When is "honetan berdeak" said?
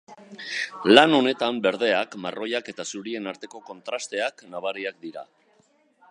1.17-2.17